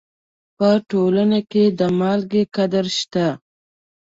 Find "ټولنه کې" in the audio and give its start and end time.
0.89-1.63